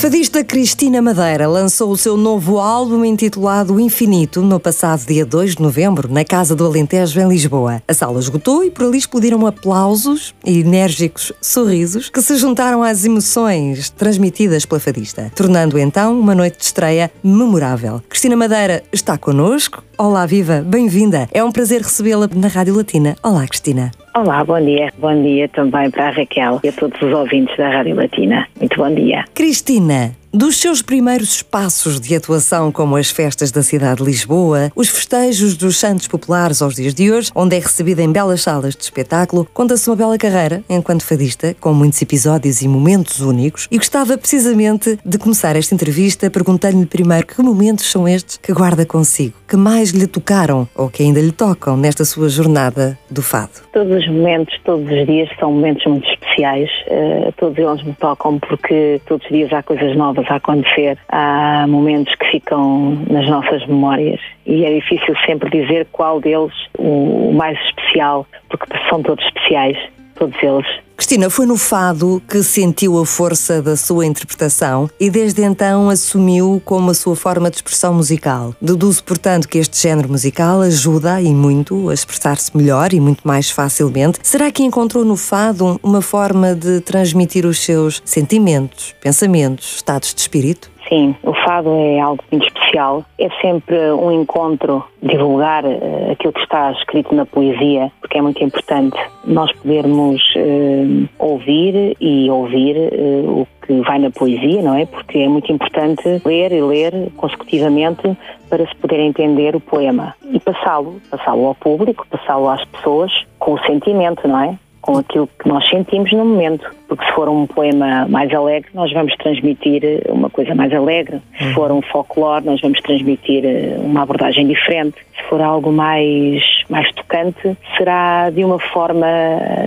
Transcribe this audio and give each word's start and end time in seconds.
fadista 0.00 0.42
Cristina 0.42 1.02
Madeira 1.02 1.46
lançou 1.46 1.90
o 1.90 1.96
seu 1.96 2.16
novo 2.16 2.58
álbum 2.58 3.04
intitulado 3.04 3.78
Infinito 3.78 4.40
no 4.40 4.58
passado 4.58 5.04
dia 5.04 5.26
2 5.26 5.56
de 5.56 5.62
novembro, 5.62 6.10
na 6.10 6.24
Casa 6.24 6.56
do 6.56 6.64
Alentejo, 6.64 7.20
em 7.20 7.28
Lisboa. 7.28 7.82
A 7.86 7.92
sala 7.92 8.18
esgotou 8.18 8.64
e 8.64 8.70
por 8.70 8.86
ali 8.86 8.96
explodiram 8.96 9.46
aplausos 9.46 10.34
e 10.42 10.60
enérgicos 10.60 11.34
sorrisos 11.42 12.08
que 12.08 12.22
se 12.22 12.34
juntaram 12.36 12.82
às 12.82 13.04
emoções 13.04 13.90
transmitidas 13.90 14.64
pela 14.64 14.80
fadista, 14.80 15.30
tornando 15.36 15.78
então 15.78 16.18
uma 16.18 16.34
noite 16.34 16.56
de 16.56 16.64
estreia 16.64 17.10
memorável. 17.22 18.02
Cristina 18.08 18.34
Madeira 18.34 18.82
está 18.90 19.18
connosco. 19.18 19.84
Olá, 19.98 20.24
viva, 20.24 20.64
bem-vinda. 20.66 21.28
É 21.30 21.44
um 21.44 21.52
prazer 21.52 21.82
recebê-la 21.82 22.26
na 22.34 22.48
Rádio 22.48 22.74
Latina. 22.74 23.16
Olá, 23.22 23.46
Cristina. 23.46 23.90
Olá, 24.12 24.42
bom 24.44 24.60
dia. 24.60 24.92
Bom 24.98 25.22
dia 25.22 25.48
também 25.48 25.88
para 25.88 26.08
a 26.08 26.10
Raquel 26.10 26.60
e 26.64 26.68
a 26.68 26.72
todos 26.72 27.00
os 27.00 27.12
ouvintes 27.12 27.56
da 27.56 27.68
Rádio 27.68 27.94
Latina. 27.94 28.44
Muito 28.58 28.76
bom 28.76 28.92
dia. 28.92 29.24
Cristina, 29.32 30.16
dos 30.32 30.58
seus 30.58 30.80
primeiros 30.80 31.36
espaços 31.36 32.00
de 32.00 32.14
atuação, 32.14 32.70
como 32.70 32.96
as 32.96 33.10
festas 33.10 33.50
da 33.50 33.62
cidade 33.62 33.98
de 33.98 34.04
Lisboa, 34.04 34.70
os 34.76 34.88
festejos 34.88 35.56
dos 35.56 35.76
Santos 35.76 36.06
Populares 36.06 36.62
aos 36.62 36.76
dias 36.76 36.94
de 36.94 37.10
hoje, 37.10 37.32
onde 37.34 37.56
é 37.56 37.58
recebida 37.58 38.00
em 38.00 38.12
belas 38.12 38.42
salas 38.42 38.76
de 38.76 38.82
espetáculo, 38.84 39.48
conta-se 39.52 39.90
uma 39.90 39.96
bela 39.96 40.16
carreira 40.16 40.62
enquanto 40.68 41.04
fadista, 41.04 41.54
com 41.60 41.74
muitos 41.74 42.00
episódios 42.00 42.62
e 42.62 42.68
momentos 42.68 43.20
únicos, 43.20 43.66
e 43.70 43.76
gostava 43.76 44.16
precisamente 44.16 44.98
de 45.04 45.18
começar 45.18 45.56
esta 45.56 45.74
entrevista 45.74 46.30
perguntando-lhe 46.30 46.86
primeiro 46.86 47.26
que 47.26 47.42
momentos 47.42 47.90
são 47.90 48.06
estes 48.06 48.36
que 48.36 48.52
guarda 48.52 48.86
consigo, 48.86 49.34
que 49.48 49.56
mais 49.56 49.90
lhe 49.90 50.06
tocaram 50.06 50.68
ou 50.76 50.88
que 50.88 51.02
ainda 51.02 51.20
lhe 51.20 51.32
tocam 51.32 51.76
nesta 51.76 52.04
sua 52.04 52.28
jornada 52.28 52.96
do 53.10 53.20
fado. 53.20 53.50
Todos 53.72 53.96
os 53.96 54.06
momentos, 54.06 54.54
todos 54.64 54.88
os 54.88 55.06
dias 55.06 55.28
são 55.40 55.52
momentos 55.52 55.84
muito 55.86 56.08
especiais. 56.08 56.70
Uh, 56.86 57.32
todos 57.36 57.58
eles 57.58 57.82
me 57.82 57.94
tocam 57.94 58.38
porque 58.38 59.00
todos 59.06 59.24
os 59.26 59.32
dias 59.32 59.52
há 59.52 59.62
coisas 59.62 59.96
novas 59.96 60.19
a 60.28 60.36
acontecer. 60.36 60.98
Há 61.08 61.66
momentos 61.68 62.14
que 62.16 62.30
ficam 62.30 62.96
nas 63.08 63.28
nossas 63.28 63.66
memórias 63.66 64.20
e 64.46 64.64
é 64.64 64.74
difícil 64.74 65.14
sempre 65.26 65.50
dizer 65.50 65.86
qual 65.92 66.20
deles 66.20 66.52
o 66.78 67.32
mais 67.32 67.58
especial, 67.66 68.26
porque 68.48 68.66
são 68.88 69.02
todos 69.02 69.24
especiais, 69.24 69.78
todos 70.20 70.36
eles. 70.42 70.66
Cristina, 70.96 71.30
foi 71.30 71.46
no 71.46 71.56
fado 71.56 72.22
que 72.28 72.42
sentiu 72.42 72.98
a 72.98 73.06
força 73.06 73.62
da 73.62 73.74
sua 73.74 74.04
interpretação 74.04 74.88
e 75.00 75.08
desde 75.08 75.42
então 75.42 75.88
assumiu 75.88 76.60
como 76.62 76.90
a 76.90 76.94
sua 76.94 77.16
forma 77.16 77.50
de 77.50 77.56
expressão 77.56 77.94
musical. 77.94 78.54
Deduzo, 78.60 79.02
portanto, 79.02 79.48
que 79.48 79.56
este 79.56 79.80
género 79.80 80.10
musical 80.10 80.60
ajuda 80.60 81.22
e 81.22 81.34
muito 81.34 81.88
a 81.88 81.94
expressar-se 81.94 82.54
melhor 82.54 82.92
e 82.92 83.00
muito 83.00 83.26
mais 83.26 83.50
facilmente. 83.50 84.18
Será 84.22 84.52
que 84.52 84.62
encontrou 84.62 85.02
no 85.02 85.16
fado 85.16 85.80
uma 85.82 86.02
forma 86.02 86.54
de 86.54 86.80
transmitir 86.80 87.46
os 87.46 87.60
seus 87.60 88.02
sentimentos, 88.04 88.94
pensamentos, 89.00 89.76
estados 89.76 90.12
de 90.12 90.20
espírito? 90.20 90.70
Sim, 90.90 91.14
o 91.22 91.32
fado 91.32 91.72
é 91.76 92.00
algo 92.00 92.22
muito 92.32 92.48
especial. 92.48 93.04
É 93.16 93.30
sempre 93.40 93.76
um 93.92 94.10
encontro, 94.10 94.84
divulgar 95.00 95.64
uh, 95.64 96.10
aquilo 96.10 96.32
que 96.32 96.40
está 96.40 96.72
escrito 96.72 97.14
na 97.14 97.24
poesia, 97.24 97.92
porque 98.00 98.18
é 98.18 98.20
muito 98.20 98.42
importante 98.42 98.98
nós 99.24 99.52
podermos 99.52 100.20
uh, 100.34 101.08
ouvir 101.16 101.96
e 102.00 102.28
ouvir 102.28 102.76
uh, 102.76 103.42
o 103.42 103.48
que 103.64 103.80
vai 103.82 104.00
na 104.00 104.10
poesia, 104.10 104.60
não 104.62 104.74
é? 104.74 104.84
Porque 104.84 105.18
é 105.18 105.28
muito 105.28 105.52
importante 105.52 106.02
ler 106.24 106.50
e 106.50 106.60
ler 106.60 106.92
consecutivamente 107.16 108.16
para 108.48 108.66
se 108.66 108.74
poder 108.74 108.98
entender 108.98 109.54
o 109.54 109.60
poema 109.60 110.16
e 110.32 110.40
passá-lo, 110.40 111.00
passá-lo 111.08 111.46
ao 111.46 111.54
público, 111.54 112.04
passá-lo 112.10 112.48
às 112.48 112.64
pessoas 112.64 113.12
com 113.38 113.54
o 113.54 113.60
sentimento, 113.60 114.26
não 114.26 114.40
é? 114.40 114.58
Com 114.80 114.98
aquilo 114.98 115.28
que 115.38 115.48
nós 115.48 115.68
sentimos 115.68 116.12
no 116.12 116.24
momento. 116.24 116.70
Porque 116.88 117.04
se 117.04 117.12
for 117.12 117.28
um 117.28 117.46
poema 117.46 118.06
mais 118.08 118.32
alegre, 118.34 118.68
nós 118.74 118.92
vamos 118.92 119.14
transmitir 119.16 119.82
uma 120.08 120.28
coisa 120.28 120.54
mais 120.54 120.72
alegre. 120.72 121.20
Se 121.38 121.44
uhum. 121.44 121.54
for 121.54 121.72
um 121.72 121.82
folclore, 121.82 122.44
nós 122.44 122.60
vamos 122.60 122.80
transmitir 122.80 123.44
eh, 123.44 123.76
uma 123.78 124.02
abordagem 124.02 124.46
diferente. 124.46 124.96
Se 125.16 125.22
for 125.28 125.40
algo 125.40 125.70
mais, 125.70 126.42
mais 126.68 126.90
tocante, 126.92 127.56
será 127.76 128.30
de 128.30 128.44
uma 128.44 128.58
forma 128.58 129.06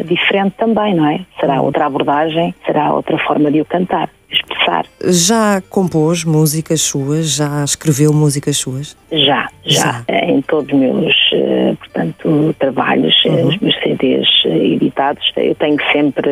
diferente 0.03 0.55
também, 0.57 0.93
não 0.95 1.07
é? 1.07 1.21
Será 1.39 1.59
uhum. 1.59 1.67
outra 1.67 1.85
abordagem, 1.85 2.53
será 2.65 2.93
outra 2.93 3.17
forma 3.19 3.49
de 3.49 3.61
o 3.61 3.65
cantar 3.65 4.09
expressar. 4.33 4.85
Já 5.05 5.61
compôs 5.69 6.23
músicas 6.23 6.81
suas? 6.81 7.35
Já 7.35 7.63
escreveu 7.63 8.13
músicas 8.13 8.57
suas? 8.57 8.97
Já, 9.11 9.47
já. 9.63 10.03
já. 10.07 10.25
Em 10.25 10.41
todos 10.41 10.73
os 10.73 10.79
meus, 10.79 11.15
eh, 11.33 11.75
portanto, 12.03 12.55
trabalhos, 12.59 13.15
eh, 13.25 13.29
uhum. 13.29 13.47
os 13.47 13.57
meus 13.57 13.75
CDs 13.81 14.27
eh, 14.45 14.57
editados, 14.73 15.31
eu 15.37 15.55
tenho 15.55 15.77
sempre 15.91 16.29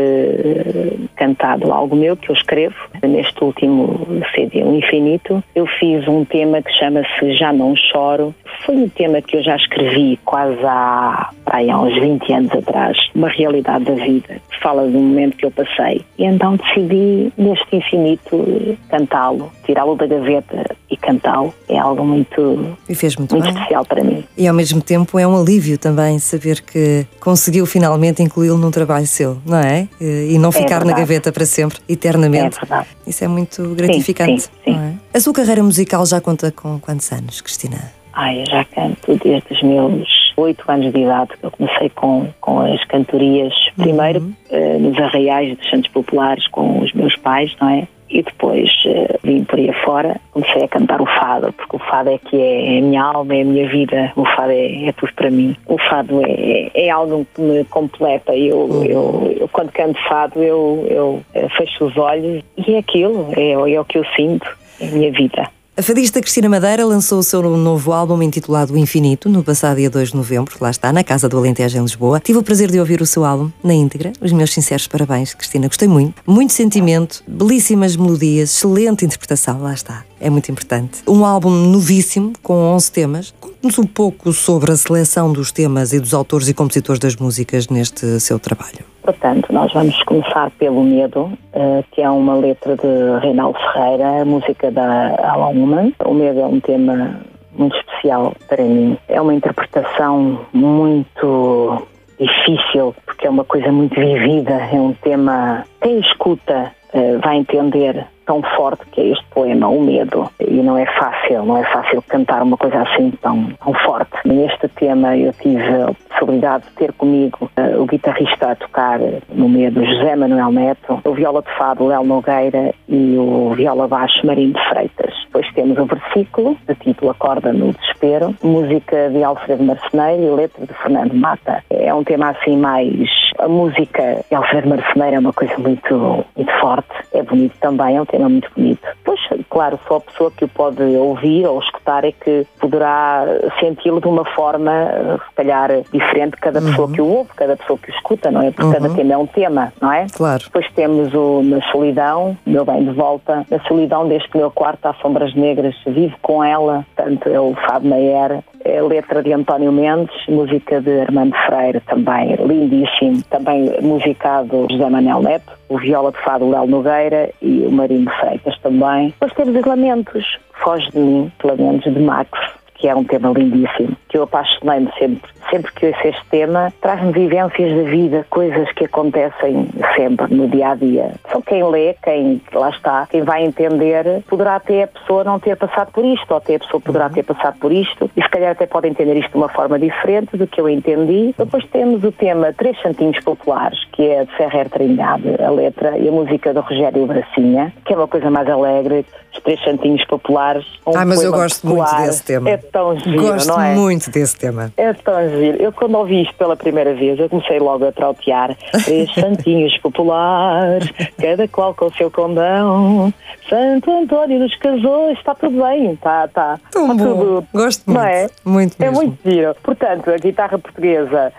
cantado 1.16 1.72
algo 1.72 1.96
meu 1.96 2.18
que 2.18 2.30
eu 2.30 2.36
escrevo. 2.36 2.76
Neste 3.04 3.44
último 3.44 4.08
CD, 4.34 4.64
O 4.64 4.76
Infinito, 4.76 5.44
eu 5.56 5.66
fiz 5.80 6.08
um 6.08 6.26
tema 6.26 6.62
que 6.62 6.72
chama-se 6.74 7.38
Já 7.38 7.54
Não 7.54 7.76
Choro. 7.76 8.34
Foi 8.66 8.76
um 8.76 8.90
tema 8.90 9.22
que 9.22 9.38
eu 9.38 9.44
já 9.44 9.56
escrevi 9.56 10.20
quase 10.26 10.60
há, 10.64 11.30
há 11.46 11.82
uns 11.82 12.00
20 12.00 12.34
anos 12.34 12.52
atrás, 12.52 12.98
uma 13.16 13.30
realidade 13.30 13.86
da 13.86 13.94
vida, 13.94 14.42
que 14.50 14.60
fala 14.60 14.88
de 14.88 14.96
um 14.96 15.02
momento 15.02 15.38
que 15.38 15.46
eu 15.46 15.52
passei. 15.52 16.02
E 16.18 16.26
então 16.26 16.56
decidi, 16.56 17.32
neste 17.38 17.76
infinito, 17.76 18.78
cantá-lo, 18.90 19.52
tirá-lo 19.66 19.96
da 19.96 20.06
gaveta 20.06 20.76
e 20.90 20.98
cantá-lo. 20.98 21.54
É 21.70 21.78
algo 21.78 22.04
muito, 22.04 22.42
muito, 22.42 23.34
muito 23.34 23.50
especial 23.50 23.86
para 23.86 24.04
mim. 24.04 24.24
E 24.38 24.48
ao 24.48 24.54
mesmo 24.54 24.82
tempo 24.82 25.18
é 25.18 25.26
um 25.26 25.40
alívio 25.40 25.61
também 25.78 26.20
saber 26.20 26.62
que 26.62 27.06
conseguiu 27.20 27.66
finalmente 27.66 28.22
incluí-lo 28.22 28.58
num 28.58 28.72
trabalho 28.72 29.08
seu, 29.08 29.38
não 29.46 29.58
é? 29.58 29.88
E 30.00 30.38
não 30.38 30.50
é 30.50 30.52
ficar 30.52 30.84
na 30.86 30.94
gaveta 30.94 31.32
para 31.32 31.46
sempre, 31.46 31.80
eternamente. 31.88 32.58
É 32.58 32.60
verdade. 32.60 32.88
Isso 33.06 33.24
é 33.24 33.28
muito 33.28 33.76
gratificante. 33.76 34.44
Sim, 34.44 34.50
sim, 34.66 34.74
sim. 34.74 34.80
É? 35.14 35.18
A 35.18 35.20
sua 35.20 35.34
carreira 35.34 35.64
musical 35.64 36.06
já 36.06 36.22
conta 36.22 36.52
com 36.52 36.80
quantos 36.80 37.12
anos, 37.12 37.42
Cristina? 37.42 37.92
Ai, 38.14 38.42
eu 38.42 38.46
já 38.46 38.66
canto 38.66 39.18
desde 39.24 39.54
os 39.54 39.64
meus 39.64 40.10
oito 40.38 40.64
anos 40.70 40.92
de 40.92 41.00
idade. 41.00 41.32
Eu 41.42 41.52
comecei 41.52 41.90
com, 41.90 42.28
com 42.42 42.60
as 42.60 42.84
cantorias, 42.86 43.54
primeiro 43.78 44.20
uhum. 44.20 44.34
uh, 44.52 44.80
nos 44.80 44.98
arraiais 44.98 45.58
dos 45.58 45.70
Santos 45.70 45.90
Populares 45.92 46.48
com 46.48 46.80
os 46.80 46.92
meus 46.94 47.16
pais, 47.18 47.56
não 47.60 47.70
é? 47.70 47.88
E 48.12 48.22
depois 48.22 48.70
uh, 48.86 49.20
vim 49.24 49.44
por 49.46 49.58
aí 49.58 49.70
afora, 49.70 50.20
comecei 50.32 50.64
a 50.64 50.68
cantar 50.68 51.02
o 51.02 51.06
fado, 51.06 51.54
porque 51.54 51.78
o 51.78 51.80
fado 51.80 52.10
é 52.10 52.18
que 52.18 52.36
é, 52.36 52.76
é 52.76 52.80
a 52.80 52.82
minha 52.82 53.04
alma, 53.04 53.36
é 53.36 53.42
a 53.42 53.46
minha 53.46 53.68
vida, 53.70 54.12
o 54.16 54.26
fado 54.26 54.52
é, 54.52 54.88
é 54.88 54.92
tudo 54.92 55.14
para 55.14 55.32
mim. 55.32 55.56
O 55.66 55.78
fado 55.78 56.22
é, 56.26 56.70
é 56.74 56.90
algo 56.90 57.26
que 57.34 57.42
me 57.42 57.64
completa. 57.66 58.36
Eu, 58.36 58.58
uhum. 58.58 58.84
eu, 58.84 59.38
eu, 59.40 59.48
quando 59.48 59.72
canto 59.72 60.00
fado, 60.08 60.44
eu, 60.44 60.86
eu 60.90 61.24
eh, 61.34 61.48
fecho 61.50 61.86
os 61.86 61.98
olhos 61.98 62.44
e 62.58 62.76
é 62.76 62.78
aquilo, 62.80 63.30
é, 63.36 63.52
é 63.52 63.80
o 63.80 63.86
que 63.86 63.98
eu 63.98 64.06
sinto, 64.16 64.48
é 64.80 64.88
a 64.88 64.92
minha 64.92 65.12
vida. 65.12 65.50
A 65.78 65.82
fadista 65.82 66.20
Cristina 66.20 66.50
Madeira 66.50 66.86
lançou 66.86 67.20
o 67.20 67.24
seu 67.24 67.42
novo 67.42 67.94
álbum 67.94 68.22
intitulado 68.22 68.78
Infinito 68.78 69.30
no 69.30 69.42
passado 69.42 69.78
dia 69.78 69.90
2 69.90 70.10
de 70.10 70.18
novembro, 70.18 70.54
lá 70.60 70.70
está, 70.70 70.92
na 70.92 71.02
Casa 71.02 71.30
do 71.30 71.38
Alentejo 71.38 71.78
em 71.78 71.82
Lisboa. 71.82 72.20
Tive 72.20 72.40
o 72.40 72.44
prazer 72.44 72.70
de 72.70 72.78
ouvir 72.78 73.02
o 73.02 73.06
seu 73.06 73.24
álbum 73.24 73.50
na 73.64 73.74
íntegra. 73.74 74.12
Os 74.20 74.34
meus 74.34 74.52
sinceros 74.52 74.86
parabéns, 74.86 75.34
Cristina, 75.34 75.68
gostei 75.68 75.88
muito. 75.88 76.22
Muito 76.28 76.52
sentimento, 76.52 77.24
belíssimas 77.26 77.96
melodias, 77.96 78.50
excelente 78.50 79.06
interpretação, 79.06 79.62
lá 79.62 79.74
está. 79.74 80.04
É 80.20 80.30
muito 80.30 80.52
importante. 80.52 81.04
Um 81.08 81.24
álbum 81.24 81.50
novíssimo, 81.50 82.34
com 82.44 82.54
11 82.54 82.92
temas. 82.92 83.34
Conte-nos 83.40 83.80
um 83.80 83.86
pouco 83.86 84.34
sobre 84.34 84.74
a 84.74 84.76
seleção 84.76 85.32
dos 85.32 85.54
temas 85.54 85.94
e 85.94 86.02
dos 86.02 86.14
autores 86.14 86.50
e 86.50 86.54
compositores 86.54 87.00
das 87.00 87.16
músicas 87.16 87.70
neste 87.70 88.20
seu 88.20 88.38
trabalho. 88.38 88.91
Portanto, 89.02 89.52
nós 89.52 89.74
vamos 89.74 90.02
começar 90.04 90.52
pelo 90.52 90.84
Medo, 90.84 91.32
eh, 91.54 91.84
que 91.92 92.02
é 92.02 92.10
uma 92.10 92.36
letra 92.36 92.76
de 92.76 93.20
Reinaldo 93.22 93.58
Ferreira, 93.60 94.24
música 94.26 94.70
da 94.72 95.16
Alan 95.24 95.60
Woman. 95.60 95.92
O 96.06 96.14
Medo 96.14 96.40
é 96.40 96.46
um 96.46 96.60
tema 96.60 97.20
muito 97.54 97.76
especial 97.78 98.34
para 98.48 98.64
mim. 98.64 98.98
É 99.08 99.20
uma 99.20 99.34
interpretação 99.34 100.46
muito 100.54 101.88
difícil, 102.20 102.96
porque 103.06 103.26
é 103.26 103.30
uma 103.30 103.44
coisa 103.44 103.72
muito 103.72 104.00
vivida, 104.00 104.54
é 104.54 104.80
um 104.80 104.94
tema. 104.94 105.66
Quem 105.82 106.00
escuta 106.00 106.72
eh, 106.94 107.18
vai 107.18 107.38
entender 107.38 108.06
tão 108.26 108.42
forte 108.56 108.86
que 108.92 109.02
é 109.02 109.08
este 109.08 109.26
poema, 109.34 109.68
O 109.68 109.82
Medo. 109.82 110.30
E 110.40 110.62
não 110.62 110.78
é 110.78 110.86
fácil, 110.86 111.44
não 111.44 111.58
é 111.58 111.64
fácil 111.64 112.02
cantar 112.04 112.44
uma 112.44 112.58
coisa 112.58 112.82
assim 112.84 113.12
tão, 113.22 113.52
tão 113.64 113.74
forte. 113.86 114.12
Neste 114.26 114.68
tema 114.70 115.18
eu 115.18 115.34
tive 115.34 115.96
possibilidade 116.12 116.66
de 116.66 116.72
ter 116.72 116.94
comigo 116.94 117.50
uh, 117.58 117.82
o 117.82 117.86
guitarrista 117.86 118.52
a 118.52 118.56
tocar 118.56 119.00
no 119.30 119.50
Medo, 119.50 119.84
José 119.86 120.16
Manuel 120.16 120.52
Neto, 120.52 121.02
o 121.04 121.14
viola 121.14 121.42
de 121.42 121.58
fado, 121.58 121.88
Léo 121.88 122.04
Nogueira 122.04 122.74
e 122.88 123.18
o 123.18 123.54
viola 123.56 123.88
baixo, 123.88 124.26
Marinho 124.26 124.54
de 124.54 124.70
Freitas. 124.70 125.14
Depois 125.26 125.52
temos 125.54 125.78
o 125.78 125.86
versículo, 125.86 126.58
de 126.68 126.76
título 126.76 127.12
Acorda 127.12 127.54
no 127.54 127.74
Desespero, 127.74 128.36
música 128.44 129.10
de 129.10 129.24
Alfredo 129.24 129.64
Marceneiro 129.64 130.24
e 130.24 130.30
letra 130.36 130.66
de 130.66 130.74
Fernando 130.74 131.14
Mata. 131.14 131.64
É 131.70 131.94
um 131.94 132.04
tema 132.04 132.30
assim 132.30 132.58
mais... 132.58 133.10
A 133.40 133.48
música 133.48 134.24
de 134.30 134.36
Alfredo 134.36 134.70
Marceneiro 134.70 135.16
é 135.16 135.20
uma 135.20 135.34
coisa 135.34 135.58
muito, 135.58 136.26
muito 136.36 136.52
forte, 136.60 136.90
é 137.14 137.24
bonito 137.24 137.56
também, 137.60 137.96
é 137.96 138.02
um 138.02 138.06
tema 138.06 138.30
muito 138.30 138.52
bonito. 138.56 138.86
Depois 138.98 139.20
Claro, 139.52 139.78
só 139.86 139.98
a 139.98 140.02
pessoa 140.02 140.32
que 140.32 140.46
o 140.46 140.48
pode 140.48 140.82
ouvir 140.82 141.46
ou 141.46 141.60
escutar 141.60 142.06
é 142.06 142.14
que 142.14 142.48
poderá 142.58 143.26
senti-lo 143.60 144.00
de 144.00 144.08
uma 144.08 144.24
forma, 144.24 145.20
se 145.28 145.36
calhar, 145.36 145.70
diferente 146.02 146.38
cada 146.38 146.60
uhum. 146.60 146.66
pessoa 146.66 146.92
que 146.92 147.02
o 147.02 147.08
ouve, 147.08 147.30
cada 147.36 147.56
pessoa 147.56 147.80
que 147.80 147.92
o 147.92 147.94
escuta, 147.94 148.32
não 148.32 148.42
é? 148.42 148.52
Porque 148.52 148.64
uhum. 148.64 148.74
cada 148.74 148.90
tema 148.90 149.14
é 149.14 149.18
um 149.18 149.28
tema, 149.28 149.74
não 149.82 149.92
é? 149.92 150.08
Claro. 150.12 150.44
Depois 150.44 150.66
temos 150.74 151.14
o 151.14 151.42
Na 151.44 151.62
Solidão, 151.72 152.38
meu 152.46 152.66
bem 152.66 152.84
de 152.86 152.92
volta, 152.92 153.46
Na 153.50 153.60
Solidão 153.62 154.08
deste 154.08 154.36
meu 154.36 154.52
quarto 154.52 154.86
há 154.86 154.94
sombras 154.96 155.34
negras, 155.36 155.76
vivo 155.86 156.16
com 156.22 156.44
ela, 156.44 156.86
tanto 156.96 157.30
é 157.30 157.40
o 157.40 157.54
Fábio 157.54 157.90
Mayer, 157.90 158.44
é 158.64 158.82
letra 158.82 159.24
de 159.24 159.34
António 159.34 159.72
Mendes, 159.72 160.16
música 160.28 160.82
de 160.82 161.02
Armando 161.02 161.36
Freire, 161.46 161.80
também 161.82 162.36
lindíssimo, 162.36 163.22
também 163.30 163.82
musicado 163.82 164.68
José 164.70 164.90
Manuel 164.90 165.22
Neto, 165.22 165.52
o 165.70 165.78
viola 165.78 166.12
de 166.12 166.18
fado 166.20 166.50
Léo 166.50 166.68
Nogueira 166.68 167.30
e 167.42 167.66
o 167.66 167.72
Marinho 167.72 168.10
Freitas 168.20 168.58
também. 168.60 169.08
Depois 169.08 169.34
temos 169.34 169.56
os 169.56 169.66
lamentos, 169.66 170.40
Foge 170.64 170.92
de 170.92 171.00
mim, 171.00 171.32
lamentos 171.44 171.92
de 171.92 172.00
Max, 172.00 172.30
que 172.76 172.88
é 172.88 172.96
um 172.96 173.04
tema 173.04 173.30
lindíssimo, 173.30 173.96
que 174.12 174.18
eu 174.18 174.24
apaixonei-me 174.24 174.92
sempre. 175.00 175.32
Sempre 175.50 175.72
que 175.72 175.86
ouço 175.88 176.08
este 176.08 176.26
tema, 176.26 176.72
traz-me 176.82 177.14
vivências 177.14 177.74
da 177.74 177.90
vida, 177.90 178.26
coisas 178.30 178.70
que 178.74 178.86
acontecem 178.86 179.70
sempre 179.96 180.34
no 180.34 180.50
dia 180.50 180.72
a 180.72 180.76
dia. 180.76 181.14
Só 181.32 181.42
quem 181.42 181.64
lê, 181.64 181.96
quem 182.04 182.42
lá 182.54 182.70
está, 182.70 183.08
quem 183.10 183.24
vai 183.24 183.46
entender, 183.46 184.22
poderá 184.28 184.58
até 184.58 184.84
a 184.84 184.88
pessoa 184.88 185.24
não 185.24 185.40
ter 185.40 185.56
passado 185.56 185.92
por 185.94 186.04
isto, 186.04 186.30
ou 186.30 186.38
até 186.38 186.56
a 186.56 186.60
pessoa 186.60 186.82
poderá 186.82 187.10
ter 187.10 187.24
passado 187.24 187.58
por 187.60 187.72
isto, 187.72 188.12
e 188.16 188.22
se 188.22 188.30
calhar 188.30 188.52
até 188.52 188.66
pode 188.66 188.90
entender 188.90 189.16
isto 189.16 189.32
de 189.32 189.38
uma 189.38 189.50
forma 189.50 189.80
diferente 189.80 190.36
do 190.36 190.46
que 190.46 190.60
eu 190.60 190.68
entendi. 190.68 191.34
Depois 191.38 191.66
temos 191.70 192.04
o 192.04 192.12
tema 192.12 192.54
Três 192.54 192.80
Santinhos 192.82 193.24
Populares, 193.24 193.80
que 193.94 194.04
é 194.04 194.26
de 194.26 194.36
Ferrer 194.36 194.70
Trindade, 194.70 195.42
a 195.42 195.50
letra, 195.50 195.98
e 195.98 196.08
a 196.08 196.12
música 196.12 196.54
do 196.54 196.60
Rogério 196.60 197.06
Bracinha, 197.06 197.74
que 197.86 197.94
é 197.94 197.98
uma 197.98 198.08
coisa 198.08 198.30
mais 198.30 198.50
alegre, 198.50 199.06
os 199.34 199.42
Três 199.42 199.64
Santinhos 199.64 200.06
Populares. 200.06 200.66
Um 200.86 200.98
ah, 200.98 201.06
mas 201.06 201.24
eu 201.24 201.32
gosto 201.32 201.62
popular. 201.62 201.94
muito 201.94 202.08
desse 202.08 202.24
tema. 202.24 202.50
É 202.50 202.58
tão 202.58 203.00
giro, 203.00 203.22
Gosto 203.22 203.48
não 203.48 203.62
é? 203.62 203.74
muito 203.74 204.01
desse 204.10 204.38
tema. 204.38 204.72
É 204.78 204.94
tão 204.94 205.30
giro. 205.30 205.62
Eu 205.62 205.72
quando 205.72 205.96
ouvi 205.98 206.24
isto 206.24 206.34
pela 206.36 206.56
primeira 206.56 206.94
vez, 206.94 207.20
eu 207.20 207.30
comecei 207.30 207.60
logo 207.60 207.86
a 207.86 207.92
trautear. 207.92 208.56
Três 208.86 209.14
santinhos 209.16 209.78
populares, 209.78 210.90
cada 211.20 211.48
qual 211.48 211.74
com 211.74 211.86
o 211.86 211.94
seu 211.94 212.10
condão. 212.10 213.14
Santo 213.50 213.92
António 213.92 214.40
nos 214.40 214.56
casou, 214.56 215.12
está 215.12 215.36
tudo 215.36 215.62
bem, 215.62 215.92
está, 215.92 216.26
está. 216.26 216.60
Tão 216.72 216.92
está 216.92 217.04
bom. 217.04 217.18
Tudo, 217.18 217.48
Gosto 217.54 217.84
muito. 217.86 218.00
Não 218.00 218.08
é? 218.08 218.28
Muito 218.46 218.76
mesmo. 218.80 218.86
É 218.86 219.06
muito 219.06 219.18
giro. 219.30 219.56
Portanto, 219.62 220.10
a 220.10 220.18
guitarra 220.18 220.58
portuguesa 220.58 221.34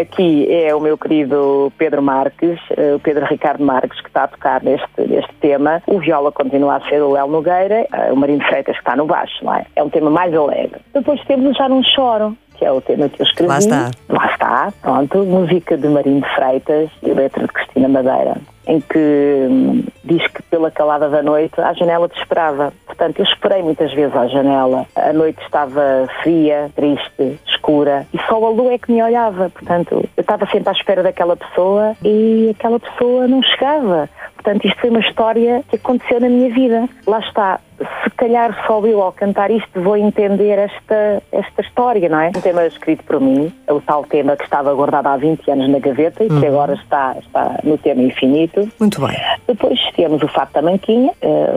aqui 0.00 0.46
é 0.50 0.74
o 0.74 0.80
meu 0.80 0.96
querido 0.96 1.72
Pedro 1.76 2.02
Marques, 2.02 2.58
eh, 2.76 2.94
o 2.94 3.00
Pedro 3.00 3.26
Ricardo 3.26 3.64
Marques, 3.64 4.00
que 4.00 4.08
está 4.08 4.24
a 4.24 4.28
tocar 4.28 4.62
neste, 4.62 5.00
neste 5.06 5.32
tema. 5.40 5.82
O 5.86 5.98
viola 5.98 6.32
continua 6.32 6.76
a 6.76 6.80
ser 6.88 7.02
o 7.02 7.12
Léo 7.12 7.28
Nogueira, 7.28 7.86
eh, 7.92 8.12
o 8.12 8.16
Marino 8.16 8.44
Freitas 8.44 8.74
que 8.74 8.80
está 8.80 8.96
no 8.96 9.06
baixo, 9.06 9.44
não 9.44 9.54
é? 9.54 9.66
É 9.76 9.82
um 9.82 9.90
tema 9.90 10.10
mais 10.10 10.34
alegre. 10.34 10.80
Depois 10.94 11.22
temos 11.24 11.56
Já 11.56 11.68
Não 11.68 11.82
Choro, 12.06 12.36
que 12.54 12.64
é 12.64 12.70
o 12.70 12.80
tema 12.80 13.08
que 13.08 13.20
eu 13.20 13.26
escrevi. 13.26 13.48
Lá 13.48 13.58
está. 13.58 13.90
Lá 14.08 14.26
está, 14.26 14.72
pronto. 14.80 15.24
Música 15.24 15.76
de 15.76 15.88
Marino 15.88 16.24
Freitas 16.36 16.88
e 17.02 17.10
letra 17.12 17.42
de 17.42 17.52
Cristina 17.52 17.88
Madeira 17.88 18.36
em 18.66 18.80
que 18.80 19.46
hum, 19.48 19.84
diz 20.04 20.26
que 20.28 20.42
pela 20.42 20.70
calada 20.70 21.08
da 21.08 21.22
noite 21.22 21.60
a 21.60 21.72
janela 21.72 22.08
te 22.08 22.18
esperava. 22.18 22.72
Portanto, 22.84 23.18
eu 23.20 23.24
esperei 23.24 23.62
muitas 23.62 23.92
vezes 23.92 24.14
à 24.16 24.26
janela. 24.26 24.86
A 24.96 25.12
noite 25.12 25.40
estava 25.42 26.08
fria, 26.22 26.70
triste, 26.74 27.38
escura 27.46 28.06
e 28.12 28.18
só 28.28 28.44
a 28.44 28.50
lua 28.50 28.72
é 28.72 28.78
que 28.78 28.90
me 28.90 29.02
olhava. 29.02 29.50
Portanto, 29.50 30.04
eu 30.16 30.20
estava 30.20 30.46
sempre 30.46 30.68
à 30.68 30.72
espera 30.72 31.02
daquela 31.02 31.36
pessoa 31.36 31.94
e 32.04 32.54
aquela 32.58 32.80
pessoa 32.80 33.28
não 33.28 33.42
chegava. 33.42 34.08
Portanto, 34.34 34.66
isto 34.66 34.80
foi 34.80 34.90
uma 34.90 35.00
história 35.00 35.62
que 35.68 35.76
aconteceu 35.76 36.20
na 36.20 36.28
minha 36.28 36.52
vida. 36.52 36.88
Lá 37.06 37.20
está, 37.20 37.60
se 37.78 38.10
calhar 38.16 38.56
só 38.66 38.84
eu 38.86 39.02
ao 39.02 39.12
cantar 39.12 39.50
isto 39.50 39.80
vou 39.80 39.96
entender 39.96 40.58
esta, 40.58 41.22
esta 41.32 41.60
história, 41.60 42.08
não 42.08 42.20
é? 42.20 42.28
Um 42.28 42.40
tema 42.40 42.66
escrito 42.66 43.04
por 43.04 43.20
mim, 43.20 43.52
é 43.66 43.72
o 43.72 43.80
tal 43.80 44.04
tema 44.04 44.36
que 44.36 44.44
estava 44.44 44.72
guardado 44.74 45.06
há 45.08 45.16
20 45.16 45.50
anos 45.50 45.68
na 45.68 45.78
gaveta 45.78 46.24
e 46.24 46.28
que 46.28 46.34
uhum. 46.34 46.46
agora 46.46 46.74
está, 46.74 47.16
está 47.18 47.60
no 47.64 47.76
tema 47.78 48.02
infinito. 48.02 48.68
Muito 48.78 49.00
bem. 49.04 49.16
Depois 49.46 49.78
temos 49.94 50.22
o 50.22 50.28
Fato 50.28 50.52
da 50.54 50.62
Manquinha, 50.62 51.12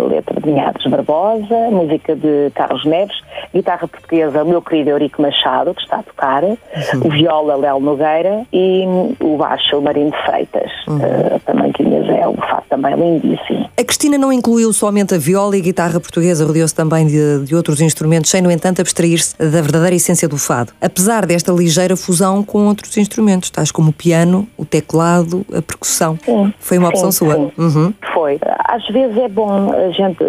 letra 0.09 0.39
de 0.39 0.47
Minhados 0.47 0.85
Barbosa, 0.85 1.69
música 1.71 2.15
de 2.15 2.51
Carlos 2.55 2.85
Neves, 2.85 3.17
guitarra 3.53 3.87
portuguesa, 3.87 4.43
o 4.43 4.47
meu 4.47 4.61
querido 4.61 4.91
Eurico 4.91 5.21
Machado, 5.21 5.73
que 5.73 5.81
está 5.81 5.97
a 5.97 6.03
tocar, 6.03 6.43
uhum. 6.43 6.57
o 7.05 7.09
viola 7.09 7.55
Léo 7.55 7.79
Nogueira 7.79 8.45
e 8.51 8.85
o 9.19 9.37
baixo 9.37 9.81
Marinho 9.81 10.11
de 10.11 10.17
Freitas. 10.23 10.71
Uhum. 10.87 10.97
Uh, 10.97 11.39
também 11.45 11.71
é 12.19 12.27
o 12.27 12.35
fato 12.35 12.65
também 12.69 12.95
lindíssimo. 12.95 13.69
A 13.77 13.83
Cristina 13.83 14.17
não 14.17 14.31
incluiu 14.31 14.73
somente 14.73 15.15
a 15.15 15.17
viola 15.17 15.55
e 15.55 15.59
a 15.59 15.63
guitarra 15.63 15.99
portuguesa, 15.99 16.08
rodeou-se 16.15 16.73
também 16.73 17.07
de, 17.07 17.45
de, 17.45 17.55
outros 17.55 17.81
instrumentos, 17.81 18.29
sem, 18.29 18.41
no 18.41 18.51
entanto, 18.51 18.81
abstrair-se 18.81 19.37
da 19.37 19.61
verdadeira 19.61 19.95
essência 19.95 20.27
do 20.27 20.37
fado. 20.37 20.71
Apesar 20.81 21.25
desta 21.25 21.51
ligeira 21.51 21.95
fusão 21.95 22.43
com 22.43 22.67
outros 22.67 22.95
instrumentos, 22.97 23.49
tais 23.49 23.71
como 23.71 23.89
o 23.89 23.93
piano, 23.93 24.47
o 24.57 24.65
teclado, 24.65 25.45
a 25.53 25.61
percussão. 25.61 26.17
Sim, 26.23 26.53
Foi 26.59 26.77
uma 26.77 26.89
opção 26.89 27.11
sim, 27.11 27.17
sua. 27.17 27.35
Sim. 27.35 27.51
Uhum. 27.57 27.93
Foi. 28.13 28.39
Às 28.65 28.87
vezes 28.87 29.17
é 29.17 29.27
bom 29.27 29.73
a 29.73 29.91
gente 29.91 30.23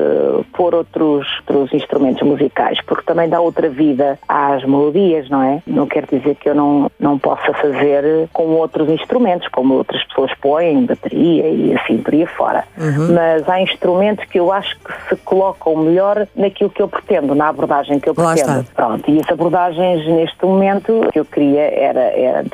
pôr 0.53 0.75
outros, 0.75 1.27
outros 1.49 1.73
instrumentos 1.73 2.23
musicais, 2.23 2.79
porque 2.87 3.05
também 3.05 3.29
dá 3.29 3.41
outra 3.41 3.69
vida 3.69 4.19
às 4.29 4.65
melodias, 4.65 5.29
não 5.29 5.43
é? 5.43 5.63
Não 5.67 5.87
quer 5.87 6.07
dizer 6.07 6.37
que 6.37 6.49
eu 6.49 6.55
não, 6.55 6.91
não 6.99 7.19
possa 7.19 7.53
fazer 7.55 8.29
com 8.33 8.45
outros 8.55 8.89
instrumentos, 8.89 9.49
como 9.49 9.75
outras 9.75 10.03
pessoas 10.05 10.33
põem, 10.41 10.85
bateria 10.85 11.49
e 11.49 11.75
assim 11.75 11.99
por 11.99 12.15
aí 12.15 12.27
fora. 12.27 12.65
Uhum. 12.79 13.15
Mas 13.15 13.49
há 13.49 13.61
instrumentos 13.61 14.25
que 14.27 14.39
eu 14.39 14.53
acho 14.53 14.77
que 14.79 15.09
se 15.09 15.17
colocam 15.25 15.70
melhor 15.77 16.27
naquilo 16.37 16.71
que 16.71 16.83
eu 16.83 16.89
pretendo, 16.89 17.35
na 17.35 17.49
abordagem 17.49 17.99
que 17.99 18.09
eu 18.09 18.15
pretendo. 18.15 18.67
Pronto, 18.75 19.11
e 19.11 19.21
as 19.21 19.29
abordagens 19.31 20.07
neste 20.07 20.45
momento 20.45 21.09
que 21.13 21.21
eu 21.21 21.25
queria 21.25 21.63
era, 21.63 22.01
era 22.01 22.45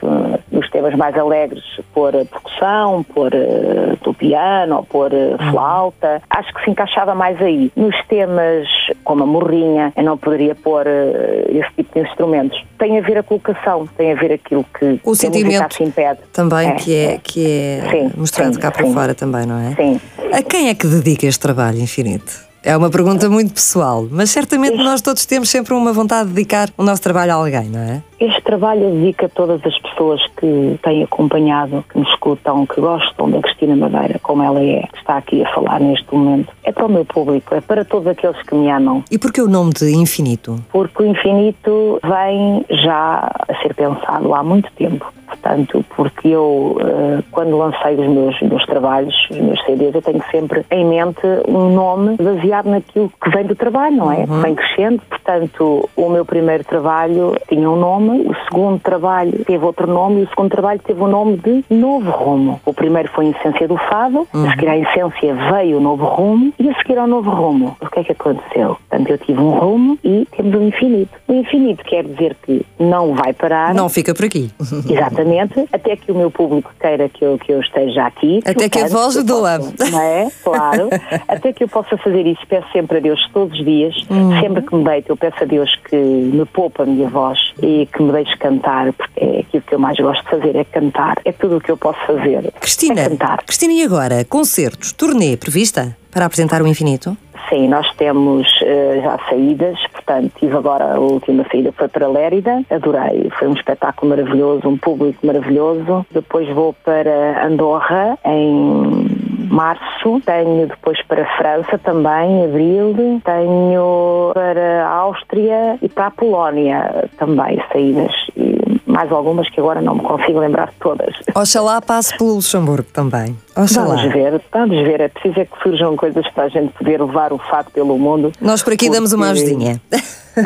dos 0.51 0.71
temas 0.71 0.95
mais 0.95 1.17
alegres, 1.17 1.65
pôr 1.93 2.17
a 2.17 2.25
percussão, 2.25 3.03
pôr 3.15 3.33
uh, 3.35 3.97
do 4.03 4.15
piano, 4.15 4.87
pôr 4.89 5.13
uh, 5.13 5.51
flauta. 5.51 6.23
Acho 6.31 6.53
que 6.55 6.65
se 6.65 6.71
encaixava 6.71 7.15
mais 7.15 7.41
aí. 7.41 7.71
Nos 7.77 7.95
temas 8.07 8.67
como 9.05 9.25
a 9.25 9.27
morrinha, 9.27 9.93
eu 9.97 10.03
não 10.03 10.17
poderia 10.17 10.55
pôr 10.55 10.87
uh, 10.87 11.57
esse 11.57 11.71
tipo 11.77 11.95
de 11.95 12.07
instrumentos. 12.07 12.65
Tem 12.79 12.99
a 12.99 13.03
ver 13.03 13.19
a 13.19 13.23
colocação, 13.23 13.87
tem 13.97 14.13
a 14.13 14.15
ver 14.15 14.33
aquilo 14.33 14.65
que 14.79 15.01
o 15.05 15.15
sentimento 15.15 15.75
se 15.75 15.83
impede. 15.83 16.21
também 16.33 16.69
é, 16.69 16.73
que 16.75 16.95
é, 16.95 17.05
é. 17.15 17.19
que 17.19 17.47
é 17.47 17.91
sim, 17.91 18.13
mostrado 18.17 18.55
sim, 18.55 18.61
cá 18.61 18.71
para 18.71 18.87
sim. 18.87 18.95
fora 18.95 19.15
também, 19.15 19.47
não 19.47 19.59
é? 19.59 19.75
Sim. 19.75 20.01
A 20.33 20.43
quem 20.43 20.69
é 20.69 20.75
que 20.75 20.87
dedica 20.87 21.27
este 21.27 21.41
trabalho 21.41 21.79
infinito? 21.79 22.45
É 22.67 22.77
uma 22.77 22.91
pergunta 22.91 23.31
muito 23.31 23.55
pessoal, 23.55 24.09
mas 24.11 24.31
certamente 24.31 24.77
nós 24.77 25.01
todos 25.01 25.25
temos 25.25 25.49
sempre 25.49 25.73
uma 25.73 25.93
vontade 25.93 26.31
de 26.31 26.35
dedicar 26.35 26.69
o 26.77 26.83
nosso 26.83 27.01
trabalho 27.01 27.31
a 27.31 27.35
alguém, 27.37 27.71
não 27.71 27.79
é? 27.79 28.03
Este 28.19 28.43
trabalho 28.43 28.91
dedica 28.91 29.27
a 29.27 29.29
todas 29.29 29.65
as 29.65 29.79
pessoas 29.79 30.20
que 30.37 30.77
têm 30.82 31.05
acompanhado, 31.05 31.85
que 31.89 31.96
nos 31.96 32.08
escutam, 32.08 32.67
que 32.67 32.81
gostam 32.81 33.31
da 33.31 33.41
Cristina 33.41 33.77
Madeira, 33.77 34.19
como 34.20 34.43
ela 34.43 34.61
é, 34.61 34.82
que 34.82 34.99
está 34.99 35.17
aqui 35.17 35.44
a 35.44 35.55
falar 35.55 35.79
neste 35.79 36.13
momento. 36.13 36.53
É 36.65 36.73
para 36.73 36.87
o 36.87 36.89
meu 36.89 37.05
público, 37.05 37.55
é 37.55 37.61
para 37.61 37.85
todos 37.85 38.08
aqueles 38.08 38.43
que 38.43 38.56
me 38.56 38.69
amam. 38.69 39.05
E 39.13 39.17
por 39.17 39.32
que 39.32 39.41
o 39.41 39.49
nome 39.49 39.73
de 39.73 39.94
Infinito? 39.94 40.58
Porque 40.73 41.05
o 41.05 41.06
Infinito 41.06 42.01
vem 42.03 42.67
já 42.82 43.31
a 43.49 43.63
ser 43.63 43.77
pensado 43.77 44.35
há 44.35 44.43
muito 44.43 44.69
tempo. 44.73 45.06
Portanto, 45.46 45.84
porque 45.94 46.29
eu, 46.29 46.76
eh, 46.81 47.22
quando 47.31 47.56
lancei 47.56 47.94
os 47.94 48.08
meus, 48.08 48.41
meus 48.43 48.67
trabalhos, 48.67 49.15
os 49.31 49.38
meus 49.38 49.65
CDs, 49.65 49.94
eu 49.94 50.03
tenho 50.03 50.20
sempre 50.29 50.67
em 50.72 50.84
mente 50.84 51.20
um 51.46 51.72
nome 51.72 52.17
baseado 52.17 52.69
naquilo 52.69 53.12
que 53.22 53.31
vem 53.31 53.44
do 53.44 53.55
trabalho, 53.55 53.96
não 53.96 54.10
é? 54.10 54.24
Uhum. 54.29 54.41
Vem 54.41 54.55
crescendo. 54.56 55.00
Portanto, 55.08 55.88
o 55.94 56.08
meu 56.08 56.24
primeiro 56.24 56.65
trabalho 56.65 57.36
tinha 57.48 57.70
um 57.70 57.76
nome, 57.76 58.22
o 58.22 58.34
segundo 58.48 58.81
trabalho 58.81 59.44
teve 59.44 59.65
outro 59.65 59.86
nome 59.86 60.22
e 60.22 60.24
o 60.24 60.29
segundo 60.31 60.50
trabalho 60.50 60.81
teve 60.84 61.00
o 61.00 61.06
nome 61.06 61.36
de 61.36 61.65
Novo 61.70 62.10
Rumo. 62.10 62.60
O 62.67 62.74
primeiro 62.74 63.08
foi 63.10 63.26
a 63.26 63.31
Essência 63.31 63.69
do 63.69 63.76
Fado, 63.76 64.26
uhum. 64.34 64.48
a 64.48 64.50
seguir 64.50 64.69
à 64.69 64.76
Essência 64.76 65.34
veio 65.53 65.76
o 65.76 65.81
Novo 65.81 66.06
Rumo 66.06 66.53
e 66.58 66.69
a 66.69 66.74
seguir 66.79 66.98
ao 66.98 67.06
Novo 67.06 67.31
Rumo. 67.31 67.76
O 67.81 67.88
que 67.88 68.00
é 68.00 68.05
que 68.05 68.12
aconteceu? 68.12 68.76
Portanto, 68.88 69.10
eu 69.10 69.19
tive 69.19 69.41
um 69.41 69.50
rumo 69.50 69.96
e 70.03 70.26
temos 70.36 70.55
um 70.56 70.67
infinito. 70.67 71.10
O 71.29 71.34
infinito 71.34 71.84
quer 71.84 72.03
dizer 72.03 72.36
que 72.43 72.67
não 72.81 73.15
vai 73.15 73.32
parar. 73.32 73.72
Não 73.74 73.88
fica 73.88 74.12
por 74.12 74.24
aqui. 74.24 74.50
Exatamente 74.91 75.35
até 75.72 75.96
que 75.96 76.12
o 76.12 76.14
meu 76.14 76.31
público 76.31 76.72
queira 76.81 77.08
que 77.08 77.24
eu, 77.24 77.38
que 77.38 77.52
eu 77.52 77.60
esteja 77.60 78.06
aqui. 78.06 78.40
Até 78.44 78.69
que 78.69 78.78
a 78.78 78.88
voz 78.88 79.22
doa. 79.24 79.58
Não 79.58 80.00
é? 80.00 80.28
Claro. 80.43 80.88
até 81.28 81.52
que 81.52 81.64
eu 81.64 81.69
possa 81.69 81.96
fazer 81.96 82.26
isso. 82.26 82.40
Peço 82.48 82.66
sempre 82.72 82.98
a 82.98 83.00
Deus 83.00 83.20
todos 83.32 83.58
os 83.58 83.64
dias, 83.64 83.94
uhum. 84.08 84.40
sempre 84.40 84.62
que 84.62 84.74
me 84.74 84.84
deito, 84.84 85.12
eu 85.12 85.16
peço 85.16 85.43
a 85.43 85.46
Deus 85.46 85.74
que 85.88 85.96
me 85.96 86.44
poupa 86.46 86.82
a 86.82 86.86
minha 86.86 87.08
voz 87.08 87.38
e 87.62 87.86
que 87.93 88.02
me 88.02 88.12
deixe 88.12 88.36
cantar, 88.36 88.93
porque 88.93 89.24
é 89.24 89.40
aquilo 89.40 89.62
que 89.62 89.74
eu 89.74 89.78
mais 89.78 89.96
gosto 89.98 90.22
de 90.24 90.31
fazer, 90.31 90.56
é 90.56 90.64
cantar. 90.64 91.19
É 91.24 91.32
tudo 91.32 91.56
o 91.56 91.60
que 91.60 91.70
eu 91.70 91.76
posso 91.76 91.98
fazer. 92.06 92.52
Cristina, 92.60 93.00
é 93.00 93.08
cantar. 93.08 93.43
Cristina, 93.44 93.72
e 93.72 93.82
agora? 93.82 94.24
Concertos, 94.24 94.93
turnê 94.93 95.36
prevista 95.36 95.96
para 96.17 96.25
apresentar 96.25 96.63
o 96.63 96.67
infinito? 96.67 97.15
Sim, 97.51 97.69
nós 97.69 97.87
temos 97.96 98.49
uh, 98.63 99.03
já 99.03 99.19
saídas, 99.29 99.79
portanto, 99.93 100.32
tive 100.39 100.56
agora 100.56 100.94
a 100.94 100.99
última 100.99 101.44
saída 101.53 101.70
foi 101.73 101.89
para 101.89 102.08
Lérida, 102.08 102.63
adorei, 102.70 103.31
foi 103.39 103.49
um 103.49 103.53
espetáculo 103.53 104.08
maravilhoso, 104.08 104.67
um 104.67 104.79
público 104.79 105.27
maravilhoso. 105.27 106.06
Depois 106.11 106.49
vou 106.55 106.73
para 106.73 107.46
Andorra 107.46 108.19
em 108.25 109.06
março, 109.51 110.23
tenho 110.25 110.67
depois 110.67 111.01
para 111.03 111.23
a 111.23 111.37
França 111.37 111.79
também, 111.79 112.46
abril, 112.46 113.20
tenho 113.23 114.31
para 114.32 114.87
a 114.87 114.91
Áustria 114.91 115.79
e 115.82 115.89
para 115.91 116.06
a 116.06 116.11
Polónia 116.11 117.11
também 117.19 117.63
saídas. 117.70 118.13
E 118.35 118.81
mais 118.87 119.13
algumas 119.13 119.51
que 119.51 119.61
agora 119.61 119.82
não 119.82 119.96
me 119.96 120.01
consigo 120.01 120.39
lembrar 120.39 120.69
de 120.69 120.77
todas. 120.81 121.15
Oxalá 121.35 121.82
passe 121.82 122.17
pelo 122.17 122.37
Luxemburgo 122.37 122.89
também. 122.91 123.37
Oxalá. 123.56 123.96
Vamos 123.96 124.13
ver, 124.13 124.41
vamos 124.53 124.77
ver. 124.77 125.01
É 125.01 125.08
preciso 125.08 125.41
é 125.41 125.44
que 125.44 125.63
surjam 125.63 125.96
coisas 125.96 126.29
para 126.31 126.44
a 126.44 126.48
gente 126.48 126.72
poder 126.75 127.01
levar 127.01 127.32
o 127.32 127.39
fato 127.39 127.70
pelo 127.70 127.98
mundo. 127.98 128.32
Nós 128.41 128.63
por 128.63 128.72
aqui 128.72 128.91
damos 128.91 129.13
uma 129.13 129.31
ajudinha. 129.31 129.81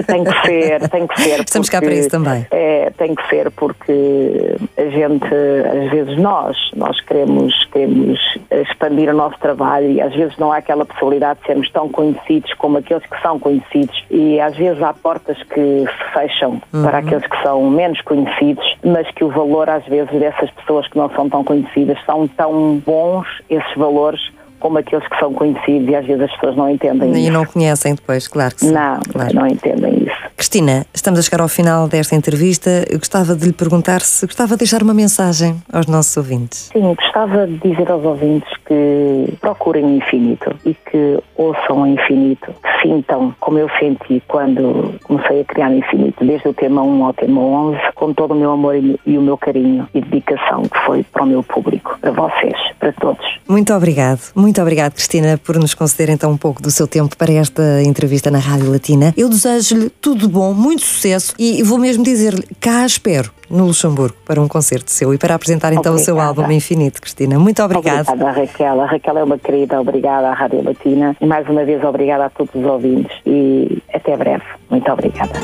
Tem 0.07 0.23
que 0.23 0.47
ser, 0.47 0.89
tem 0.89 1.07
que 1.07 1.21
ser. 1.21 1.41
Estamos 1.41 1.69
cá 1.69 1.81
para 1.81 1.93
isso 1.93 2.09
também. 2.09 2.47
É, 2.51 2.91
tem 2.97 3.15
que 3.15 3.29
ser 3.29 3.51
porque 3.51 4.57
a 4.77 4.85
gente, 4.85 5.27
às 5.27 5.91
vezes 5.91 6.17
nós, 6.19 6.57
nós 6.77 7.01
queremos, 7.01 7.53
queremos 7.73 8.21
expandir 8.51 9.09
o 9.11 9.17
nosso 9.17 9.39
trabalho 9.41 9.91
e 9.91 10.01
às 10.01 10.15
vezes 10.15 10.37
não 10.39 10.53
há 10.53 10.59
aquela 10.59 10.85
possibilidade 10.85 11.41
de 11.41 11.47
sermos 11.47 11.71
tão 11.73 11.89
conhecidos 11.89 12.53
como 12.55 12.79
aqueles 12.79 13.05
que 13.05 13.21
são 13.21 13.39
conhecidos 13.39 14.05
e 14.11 14.41
às 14.41 14.57
vezes 14.57 14.81
há 14.83 14.93
portas 14.93 15.37
que 15.43 15.85
se 15.85 16.13
fecham 16.13 16.63
uhum. 16.73 16.83
para 16.83 16.99
aqueles 16.99 17.27
que 17.27 17.43
são 17.43 17.69
menos 17.69 18.01
conhecidos, 18.03 18.65
mas 18.85 19.11
que 19.11 19.25
o 19.25 19.29
valor 19.29 19.69
às 19.69 19.85
vezes 19.87 20.13
dessas 20.21 20.51
pessoas 20.53 20.87
que 20.89 20.97
não 20.97 21.11
são 21.11 21.29
tão 21.29 21.43
conhecidas 21.43 21.99
são 22.07 22.29
tão 22.29 22.81
bons 22.87 23.00
esses 23.49 23.75
valores 23.77 24.21
como 24.61 24.79
aqueles 24.79 25.07
que 25.09 25.19
são 25.19 25.33
conhecidos 25.33 25.89
e 25.89 25.95
às 25.97 26.07
vezes 26.07 26.23
as 26.23 26.33
pessoas 26.33 26.57
não 26.57 26.71
entendem 26.71 27.13
E 27.15 27.23
isso. 27.25 27.33
não 27.33 27.45
conhecem 27.45 27.95
depois, 27.95 28.29
claro 28.29 28.55
que 28.55 28.61
sim. 28.67 28.73
Não, 28.73 29.01
claro. 29.13 29.35
não 29.35 29.47
entendem 29.47 30.05
isso. 30.05 30.21
Cristina, 30.37 30.87
estamos 30.95 31.21
a 31.21 31.23
chegar 31.23 31.43
ao 31.43 31.49
final 31.49 31.87
desta 31.89 32.15
entrevista. 32.15 32.71
Eu 32.89 32.99
gostava 32.99 33.35
de 33.37 33.47
lhe 33.47 33.53
perguntar 33.53 34.01
se 34.01 34.25
gostava 34.27 34.55
de 34.55 34.59
deixar 34.61 34.83
uma 34.83 34.95
mensagem 34.95 35.57
aos 35.73 35.87
nossos 35.87 36.17
ouvintes. 36.17 36.71
Sim, 36.73 36.95
gostava 36.95 37.47
de 37.47 37.59
dizer 37.59 37.91
aos 37.91 38.03
ouvintes 38.05 38.49
que 38.67 39.35
procurem 39.41 39.85
o 39.85 39.97
infinito 39.97 40.55
e 40.65 40.73
que 40.75 41.19
ouçam 41.37 41.83
o 41.83 41.87
infinito, 41.87 42.47
que 42.63 42.83
sintam 42.89 43.35
como 43.39 43.59
eu 43.59 43.69
senti 43.79 44.23
quando 44.29 44.95
comecei 45.03 45.43
a 45.43 45.45
criar 45.45 45.71
o 45.71 45.75
infinito, 45.75 46.25
desde 46.25 46.49
o 46.49 46.55
tema 46.55 46.83
1 46.83 47.05
ao 47.05 47.13
tema 47.13 47.41
11, 47.41 47.79
com 47.95 48.15
todo 48.15 48.31
o 48.33 48.35
meu 48.35 48.53
amor 48.53 48.77
e 48.77 49.19
o 49.19 49.21
meu 49.23 49.37
carinho 49.37 49.87
e 49.95 50.01
dedicação 50.01 50.63
que 50.63 50.79
foi 50.87 51.03
para 51.03 51.23
o 51.23 51.27
meu 51.27 51.43
público, 51.43 51.99
para 52.01 52.13
vocês, 52.13 52.55
para 52.79 52.93
todos. 52.95 53.25
Muito 53.47 53.75
obrigado. 53.75 54.21
Muito 54.35 54.50
obrigado, 54.59 54.95
Cristina, 54.95 55.37
por 55.37 55.59
nos 55.59 55.75
conceder 55.75 56.09
então 56.09 56.31
um 56.31 56.37
pouco 56.37 56.63
do 56.63 56.71
seu 56.71 56.87
tempo 56.87 57.15
para 57.15 57.31
esta 57.31 57.83
entrevista 57.83 58.31
na 58.31 58.39
Rádio 58.39 58.71
Latina. 58.71 59.13
Eu 59.17 59.29
desejo-lhe 59.29 59.91
tudo 60.01 60.27
bom, 60.31 60.55
muito 60.55 60.83
sucesso 60.83 61.35
e 61.39 61.63
vou 61.63 61.77
mesmo 61.77 62.03
dizer-lhe 62.03 62.47
cá 62.59 62.87
espero 62.87 63.31
no 63.51 63.67
Luxemburgo 63.67 64.17
para 64.25 64.41
um 64.41 64.49
concerto 64.49 64.91
seu 64.91 65.13
e 65.13 65.19
para 65.19 65.35
apresentar 65.35 65.73
então 65.73 65.93
obrigada. 65.93 66.01
o 66.01 66.05
seu 66.05 66.21
álbum 66.21 66.51
Infinito, 66.51 67.01
Cristina. 67.03 67.39
Muito 67.39 67.63
obrigada. 67.63 68.11
Obrigada, 68.11 68.41
Raquel. 68.41 68.81
A 68.81 68.87
Raquel 68.87 69.19
é 69.19 69.25
uma 69.25 69.39
querida, 69.39 69.81
obrigada 69.81 70.29
à 70.29 70.33
Rádio 70.33 70.63
Latina 70.63 71.17
e 71.21 71.27
mais 71.27 71.47
uma 71.49 71.65
vez 71.65 71.85
obrigada 71.85 72.27
a 72.27 72.31
todos 72.31 72.55
os 72.55 72.65
ouvintes 72.65 73.15
e 73.27 73.83
até 73.93 74.17
breve. 74.17 74.45
Muito 74.71 74.91
obrigada. 74.91 75.39